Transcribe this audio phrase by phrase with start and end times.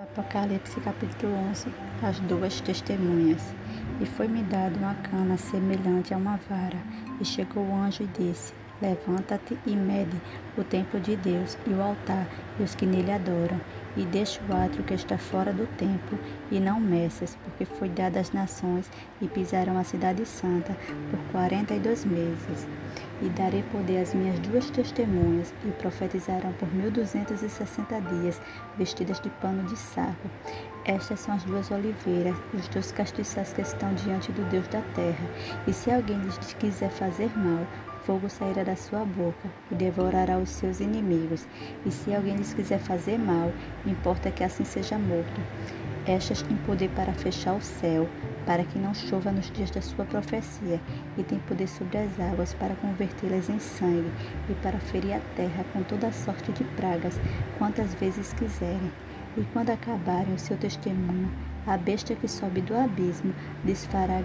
[0.00, 1.74] Apocalipse capítulo 11
[2.04, 3.42] As duas testemunhas.
[4.00, 6.78] E foi-me dado uma cana semelhante a uma vara,
[7.20, 10.16] e chegou o anjo e disse: Levanta-te e mede
[10.56, 12.26] o templo de Deus e o altar
[12.60, 13.60] e os que nele adoram,
[13.96, 16.16] e deixa o átrio que está fora do templo,
[16.50, 18.88] e não meças, porque foi dado às nações,
[19.20, 20.76] e pisaram a cidade santa
[21.10, 22.68] por quarenta e dois meses.
[23.20, 28.40] E darei poder às minhas duas testemunhas, e profetizarão por mil duzentos e sessenta dias,
[28.76, 30.30] vestidas de pano de saco.
[30.84, 35.26] Estas são as duas oliveiras, os dois castiçais que estão diante do Deus da terra.
[35.66, 37.66] E se alguém lhes quiser fazer mal,
[38.08, 41.46] fogo sairá da sua boca e devorará os seus inimigos.
[41.84, 43.52] E se alguém lhes quiser fazer mal,
[43.84, 45.38] importa que assim seja morto.
[46.06, 48.08] Estas têm poder para fechar o céu,
[48.46, 50.80] para que não chova nos dias da sua profecia,
[51.18, 54.10] e tem poder sobre as águas para convertê-las em sangue,
[54.48, 57.20] e para ferir a terra com toda sorte de pragas,
[57.58, 58.90] quantas vezes quiserem.
[59.36, 61.30] E quando acabarem o seu testemunho,
[61.66, 63.34] a besta que sobe do abismo
[63.66, 64.22] lhes fará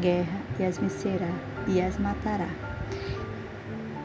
[0.00, 1.28] guerra e as vencerá
[1.68, 2.75] e as matará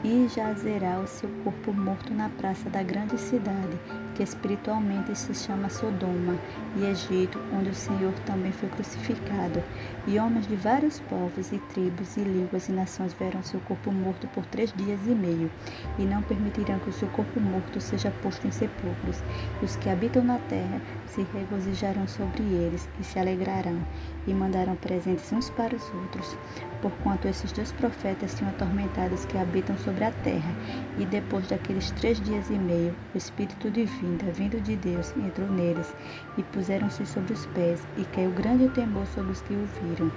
[0.04, 3.78] e jazerá o seu corpo morto na praça da grande cidade,
[4.14, 6.36] que espiritualmente se chama Sodoma,
[6.76, 9.62] e Egito, onde o Senhor também foi crucificado.
[10.06, 14.26] E homens de vários povos e tribos e línguas e nações verão seu corpo morto
[14.28, 15.50] por três dias e meio,
[15.98, 19.22] e não permitirão que o seu corpo morto seja posto em sepulcros.
[19.60, 23.78] E os que habitam na terra se regozijarão sobre eles e se alegrarão,
[24.26, 26.36] e mandarão presentes uns para os outros,
[26.80, 30.54] porquanto esses dois profetas tinham atormentado os que habitam sobre a terra.
[30.98, 35.50] E depois daqueles três dias e meio, o Espírito de vinda, vindo de Deus, entrou
[35.50, 35.92] neles,
[36.38, 40.12] e puseram-se sobre os pés, e caiu grande temor sobre os que ouviram.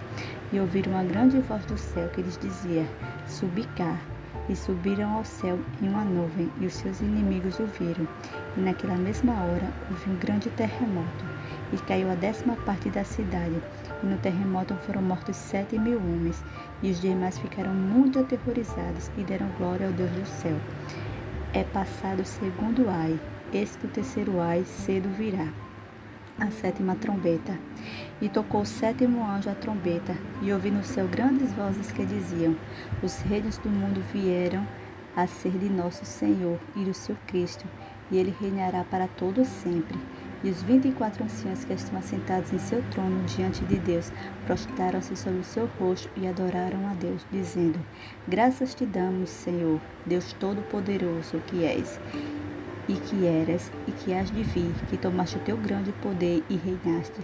[0.54, 2.86] E ouviram uma grande voz do céu que lhes dizia:
[3.28, 3.98] Subi cá
[4.48, 8.08] e subiram ao céu em uma nuvem, e os seus inimigos o viram.
[8.56, 11.26] E naquela mesma hora houve um grande terremoto,
[11.74, 13.62] e caiu a décima parte da cidade.
[14.04, 16.44] E no terremoto foram mortos sete mil homens,
[16.82, 20.58] e os demais ficaram muito aterrorizados e deram glória ao Deus do céu.
[21.54, 23.20] É passado o segundo ai,
[23.54, 25.48] eis que o terceiro ai cedo virá
[26.40, 27.58] a sétima trombeta.
[28.22, 32.56] E tocou o sétimo anjo a trombeta, e ouvi no céu grandes vozes que diziam:
[33.02, 34.66] Os reinos do mundo vieram
[35.16, 37.66] a ser de nosso Senhor e do seu Cristo,
[38.12, 39.98] e ele reinará para todos sempre.
[40.46, 44.12] E os vinte e quatro anciãos que estão assentados em seu trono diante de Deus
[44.46, 47.80] prostraram-se sobre o seu rosto e adoraram a Deus, dizendo:
[48.28, 52.00] Graças te damos, Senhor, Deus Todo-Poderoso que és
[52.88, 56.56] e que eras e que has de vir, que tomaste o teu grande poder e
[56.56, 57.22] reinaste.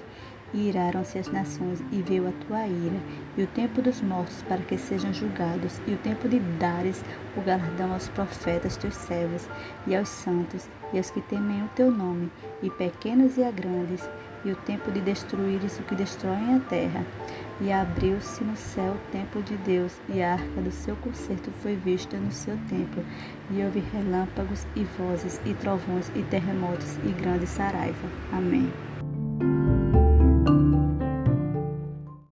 [0.53, 2.99] E iraram-se as nações, e veio a tua ira,
[3.37, 7.03] e o tempo dos mortos para que sejam julgados, e o tempo de dares
[7.37, 9.47] o galardão aos profetas teus servos,
[9.87, 12.29] e aos santos, e aos que temem o teu nome,
[12.61, 14.07] e pequenos e a grandes,
[14.43, 17.05] e o tempo de destruires o que destroem a terra.
[17.59, 21.75] E abriu-se no céu o templo de Deus, e a arca do seu concerto foi
[21.75, 23.05] vista no seu templo.
[23.51, 28.07] E houve relâmpagos e vozes, e trovões, e terremotos, e grande saraiva.
[28.33, 28.90] Amém.